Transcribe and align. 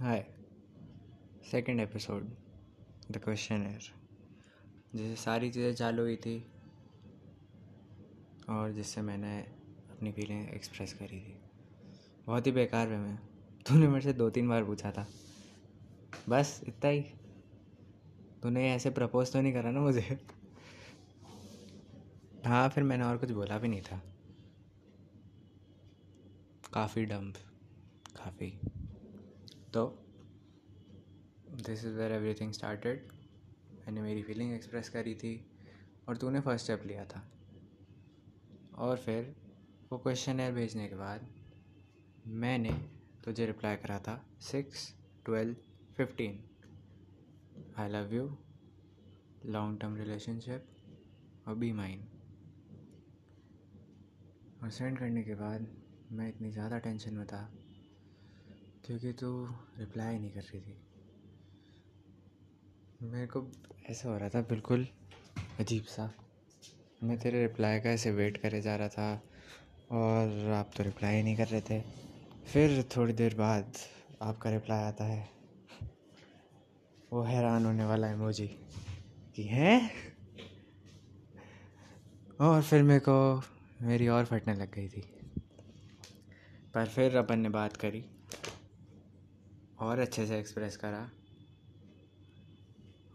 Hi 0.00 0.26
second 1.50 1.80
episode 1.80 2.22
the 3.10 3.16
question 3.16 3.54
है 3.54 3.78
जैसे 4.94 5.16
सारी 5.16 5.50
चीज़ें 5.50 5.74
चालू 5.74 6.02
हुई 6.02 6.16
थी 6.16 6.52
और 8.48 8.72
जिससे 8.72 9.00
मैंने 9.00 9.40
अपनी 9.90 10.12
फीलिंग 10.12 10.48
एक्सप्रेस 10.48 10.92
करी 10.92 11.20
थी। 11.20 11.40
बहुत 12.26 12.46
ही 12.46 12.52
बेकार 12.52 12.88
वे 12.88 12.96
में। 12.96 13.18
तूने 13.68 13.88
मेरे 13.88 14.00
से 14.00 14.12
दो 14.12 14.30
तीन 14.30 14.48
बार 14.48 14.64
पूछा 14.64 14.90
था। 14.90 15.06
बस 16.28 16.60
इतना 16.68 16.90
ही। 16.90 17.00
तूने 18.42 18.74
ऐसे 18.74 18.90
प्रपोज 18.90 19.32
तो 19.32 19.40
नहीं 19.40 19.52
करा 19.52 19.70
ना 19.70 19.80
मुझे। 19.80 20.26
हाँ 22.46 22.68
फिर 22.68 22.84
मैंने 22.84 23.04
और 23.04 23.16
कुछ 23.16 23.30
बोला 23.30 23.58
भी 23.58 23.68
नहीं 23.68 23.82
था। 23.82 24.02
काफ़ी 26.72 27.04
डम्प 27.04 27.34
काफ़ी 28.16 28.60
तो 29.74 29.84
this 31.66 31.84
is 31.84 31.94
where 31.96 32.12
everything 32.12 32.52
started 32.52 33.08
मैंने 33.76 34.00
मेरी 34.02 34.22
फीलिंग 34.22 34.52
एक्सप्रेस 34.54 34.88
करी 34.88 35.14
थी 35.14 35.32
और 36.08 36.16
तूने 36.16 36.40
फ़र्स्ट 36.40 36.64
स्टेप 36.64 36.82
लिया 36.86 37.04
था। 37.04 37.22
और 38.78 38.96
फिर 38.96 39.34
वो 39.90 39.98
क्वेश्चन 39.98 40.40
एयर 40.40 40.52
भेजने 40.52 40.86
के 40.88 40.96
बाद 40.96 41.26
मैंने 42.44 42.72
तुझे 43.24 43.46
रिप्लाई 43.46 43.76
करा 43.76 43.98
था 43.98 44.14
six 44.42 44.86
twelve 45.26 45.56
fifteen 45.96 46.42
I 47.78 47.88
love 47.88 48.14
you 48.14 48.28
long 49.46 49.80
term 49.80 49.96
relationship 49.96 50.66
और 51.46 51.54
बी 51.54 51.72
माइन 51.72 52.06
और 54.62 54.70
सेंड 54.70 54.98
करने 54.98 55.22
के 55.22 55.34
बाद 55.34 55.68
मैं 56.12 56.28
इतनी 56.28 56.50
ज़्यादा 56.50 56.78
टेंशन 56.78 57.14
में 57.14 57.26
था। 57.26 57.42
क्योंकि 58.86 59.12
तू 59.12 59.46
रिप्लाई 59.78 60.18
नहीं 60.18 60.30
कर 60.30 60.40
रही 60.40 60.60
थी। 60.60 60.80
मेरे 63.02 63.26
को 63.26 63.52
ऐसा 63.90 64.08
हो 64.08 64.18
रहा 64.18 64.28
था 64.28 64.40
बिल्कुल 64.40 64.88
अजीब 65.60 65.84
सा। 65.84 66.14
मैं 67.02 67.18
तेरे 67.18 67.46
रिप्लाई 67.46 67.80
का 67.80 67.90
ऐसे 67.90 68.10
वेट 68.10 68.36
करे 68.36 68.60
जा 68.60 68.76
रहा 68.76 68.88
था 68.88 69.22
और 69.90 70.50
आप 70.50 70.70
तो 70.76 70.82
रिप्लाई 70.82 71.22
नहीं 71.22 71.36
कर 71.36 71.46
रहे 71.46 71.60
थे। 71.60 71.80
फिर 72.46 72.88
थोड़ी 72.96 73.12
देर 73.12 73.34
बाद 73.34 73.72
आपका 74.22 74.50
रिप्लाई 74.50 74.82
आता 74.82 75.04
है। 75.04 75.28
वो 77.12 77.22
हैरान 77.22 77.64
होने 77.64 77.84
वाला 77.84 78.06
है 78.06 78.16
मोजी 78.16 78.48
कि 79.36 79.42
हैं? 79.42 79.90
और 82.40 82.62
फिर 82.62 82.82
मेरे 82.82 83.00
को 83.00 83.42
मेरी 83.82 84.08
और 84.08 84.24
फटने 84.24 84.54
लग 84.54 84.74
गई 84.74 84.88
थी। 84.88 85.00
पर 86.74 86.86
फिर 86.86 87.16
अपन 87.16 87.38
ने 87.38 87.48
बात 87.48 87.76
करी। 87.76 88.04
और 89.78 89.98
अच्छे 89.98 90.26
से 90.26 90.38
एक्सप्रेस 90.38 90.76
करा। 90.76 91.10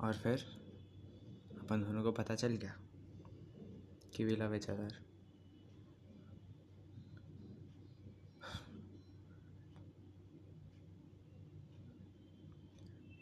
और 0.00 0.14
फिर 0.14 0.38
अपन 1.60 1.84
दोनों 1.84 2.02
को 2.02 2.12
पता 2.12 2.34
चल 2.34 2.48
गया 2.48 2.76
कि 4.14 4.24
वी 4.24 4.36
लव 4.36 4.54
इच 4.54 4.70
अदर 4.70 5.08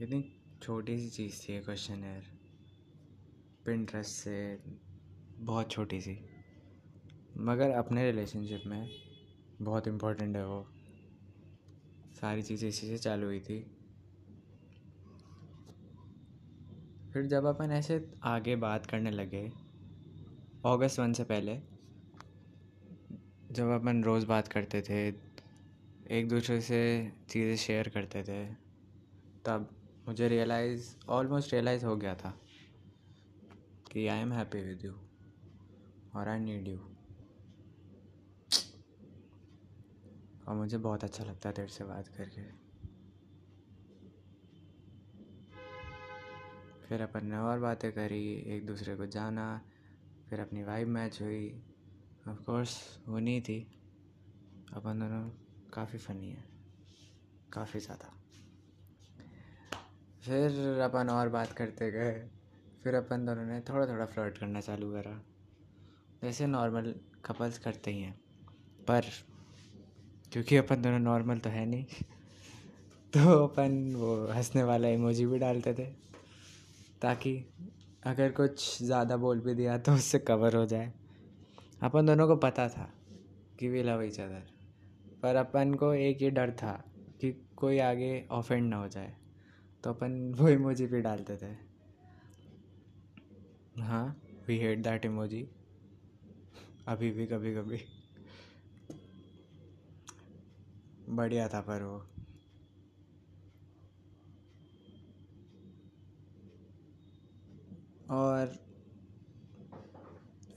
इतनी 0.00 0.42
छोटी 0.62 0.98
सी 0.98 1.10
चीज़ 1.10 1.42
थी 1.42 1.60
क्वेश्चन 1.60 2.04
यार। 2.04 2.24
पिंट्रेस्ट 3.66 4.10
से 4.10 4.62
बहुत 5.38 5.70
छोटी 5.70 6.00
सी। 6.00 6.18
मगर 7.36 7.70
अपने 7.70 8.10
रिलेशनशिप 8.10 8.62
में 8.66 8.90
बहुत 9.62 9.88
इम्पोर्टेंट 9.88 10.36
है 10.36 10.46
वो। 10.46 10.75
सारी 12.16 12.42
चीज़ें 12.42 12.68
इसी 12.68 12.86
से 12.86 12.98
चालू 12.98 13.26
हुई 13.26 13.40
थी। 13.40 13.58
फिर 17.12 17.26
जब 17.26 17.44
अपन 17.46 17.70
ऐसे 17.72 18.04
आगे 18.24 18.56
बात 18.56 18.86
करने 18.86 19.10
लगे 19.10 19.42
अगस्त 20.66 21.00
वन 21.00 21.12
से 21.12 21.24
पहले, 21.24 21.54
जब 23.52 23.70
अपन 23.70 24.02
रोज़ 24.04 24.26
बात 24.26 24.48
करते 24.48 24.82
थे, 24.82 25.06
एक 26.10 26.28
दूसरे 26.28 26.60
से 26.60 26.80
चीज़ें 27.30 27.56
शेयर 27.56 27.88
करते 27.88 28.22
थे, 28.22 28.44
तब 29.46 29.68
मुझे 30.08 30.28
रियलाइज़ 30.28 30.94
ऑलमोस्ट 31.08 31.52
रियलाइज़ 31.52 31.84
हो 31.84 31.96
गया 31.96 32.14
था 32.14 32.34
कि 33.92 34.06
I 34.06 34.20
am 34.20 34.32
happy 34.32 34.60
with 34.62 34.84
you 34.84 34.92
और 36.16 36.28
आई 36.28 36.38
नीड 36.40 36.68
यू 36.68 36.95
और 40.46 40.54
मुझे 40.54 40.78
बहुत 40.78 41.04
अच्छा 41.04 41.24
लगता 41.24 41.48
है 41.48 41.54
तेरे 41.54 41.68
से 41.68 41.84
बात 41.84 42.08
करके। 42.08 42.66
फिर 46.88 47.02
अपन 47.02 47.26
ने 47.26 47.36
और 47.36 47.58
बातें 47.58 47.92
करी, 47.92 48.34
एक 48.46 48.66
दूसरे 48.66 48.96
को 48.96 49.06
जाना, 49.06 49.60
फिर 50.30 50.40
अपनी 50.40 50.62
वाइब 50.62 50.88
मैच 50.88 51.22
हुई। 51.22 51.62
ऑफ़ 52.28 52.42
कोर्स 52.42 52.98
नहीं 53.08 53.40
थी। 53.40 53.72
अपन 54.72 54.98
दोनों 54.98 55.30
काफ़ी 55.72 55.98
फ़नी 55.98 56.30
है। 56.30 56.44
काफ़ी 57.52 57.80
ज़्यादा। 57.80 58.12
फिर 60.22 60.80
अपन 60.80 61.08
और 61.08 61.28
बात 61.28 61.52
करते 61.52 61.90
गए। 61.90 62.30
फिर 62.84 62.94
अपन 62.94 63.26
दोनों 63.26 63.44
ने 63.44 63.60
थोड़ा 63.60 63.86
थोड़ा 63.86 64.06
फ्लर्ट 64.06 64.38
करना 64.38 64.60
चालू 64.60 64.92
करा। 64.92 65.20
जैसे 66.22 66.46
नॉर्मल 66.46 66.94
कपल्स 67.24 67.58
करते 67.58 67.90
ही 67.90 68.02
हैं। 68.02 68.20
पर 68.88 69.02
क्योंकि 70.32 70.56
अपन 70.56 70.82
दोनों 70.82 70.98
नॉर्मल 70.98 71.38
तो 71.38 71.50
है 71.50 71.64
नहीं। 71.66 71.84
तो 73.12 73.44
अपन 73.44 73.94
वो 73.96 74.14
हंसने 74.26 74.62
वाला 74.62 74.88
इमोजी 74.88 75.26
भी 75.26 75.38
डालते 75.38 75.74
थे, 75.74 75.84
ताकि 77.02 77.34
अगर 78.06 78.32
कुछ 78.32 78.82
ज़्यादा 78.82 79.16
बोल 79.16 79.40
भी 79.40 79.54
दिया 79.54 79.78
तो 79.78 79.92
उससे 79.92 80.18
कवर 80.18 80.56
हो 80.56 80.64
जाए। 80.66 80.92
अपन 81.82 82.06
दोनों 82.06 82.26
को 82.28 82.36
पता 82.36 82.68
था 82.68 82.88
कि 83.58 83.68
वी 83.68 83.82
लव 83.82 84.02
इच 84.02 84.20
अदर 84.20 84.42
पर 85.22 85.36
अपन 85.36 85.74
को 85.74 85.92
एक 85.94 86.22
ही 86.22 86.30
डर 86.30 86.50
था 86.52 86.72
कि 87.20 87.32
कोई 87.56 87.78
आगे 87.78 88.26
ऑफेंड 88.30 88.68
ना 88.70 88.76
हो 88.76 88.88
जाए 88.88 89.12
तो 89.84 89.90
अपन 89.90 90.32
वो 90.38 90.48
इमोजी 90.48 90.86
भी 90.86 91.00
डालते 91.00 91.36
थे। 91.36 91.54
हाँ 93.82 94.06
वी 94.48 94.58
हेट 94.58 94.82
दैट 94.82 95.04
इमोजी 95.04 95.46
अभी 96.88 97.10
भी 97.10 97.26
कभी 97.26 97.54
कभी 97.54 97.80
बढ़िया 101.16 101.48
था 101.48 101.60
पर 101.60 101.82
वो। 101.82 101.98
और 108.10 108.54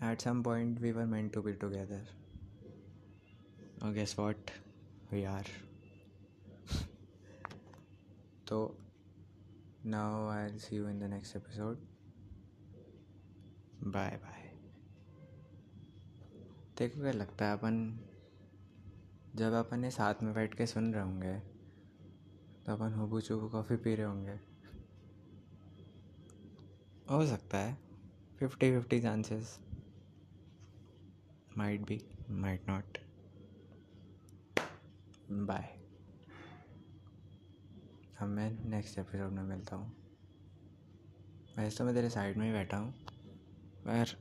at 0.03 0.21
some 0.21 0.43
point 0.43 0.79
we 0.79 0.91
were 0.91 1.05
meant 1.05 1.33
to 1.33 1.41
be 1.41 1.53
together 1.53 2.07
और 3.83 3.93
गेस 3.93 4.15
व्हाट 4.19 4.51
वी 5.11 5.23
आर 5.23 5.45
तो 8.47 8.59
now 9.85 10.27
I 10.27 10.57
see 10.59 10.75
you 10.75 10.89
in 10.89 10.99
the 10.99 11.03
next 11.03 11.35
episode 11.35 11.87
bye 13.83 14.19
bye 14.23 14.47
देखो 16.77 17.01
क्या 17.01 17.11
लगता 17.11 17.45
है 17.45 17.53
अपन 17.53 17.75
जब 19.35 19.53
अपन 19.53 19.84
ये 19.84 19.91
साथ 19.91 20.23
में 20.23 20.34
बैठ 20.34 20.53
के 20.53 20.66
सुन 20.66 20.94
रहे 20.94 21.03
होंगे 21.03 21.34
तो 22.66 22.73
अपन 22.73 22.94
हुबू 22.94 23.19
चुबू 23.22 23.47
कॉफ़ी 23.50 23.75
पी 23.75 23.95
रहे 23.95 24.06
होंगे। 24.06 24.40
हो 27.09 27.25
सकता 27.25 27.57
है 27.57 27.78
fifty 28.39 28.72
fifty 28.72 29.00
chances 29.01 29.57
might 31.57 31.81
be 31.81 32.01
might 32.31 32.68
not 32.69 32.97
bye 35.31 35.69
अब 38.21 38.27
मैं 38.27 38.50
नेक्स्ट 38.69 39.00
एपिसोड 39.00 39.31
में 39.31 39.44
मिलता 39.44 39.75
हूँ। 39.75 39.92
वैसे 41.57 41.77
तो 41.77 41.86
मैं 41.86 41.94
तेरे 41.95 42.09
साइड 42.09 42.38
में 42.38 42.45
ही 42.45 42.51
बैठा 42.53 42.77
हूँ, 42.77 42.92
पर 43.86 44.15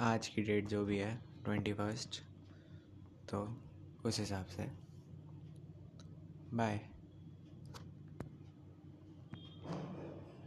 आज 0.00 0.28
की 0.28 0.42
डेट 0.42 0.68
जो 0.68 0.84
भी 0.84 0.98
है 0.98 1.14
ट्वेंटी 1.44 1.72
फ़र्स्ट 1.72 2.20
तो 3.34 3.62
उस 4.04 4.20
हिसाब 4.20 4.46
से। 4.46 4.70
बाय 6.56 6.91